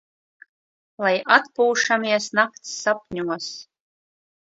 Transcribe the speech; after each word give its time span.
Lai 1.05 1.11
atpūšamies 1.35 2.33
nakts 2.41 2.75
sapņos! 2.83 3.55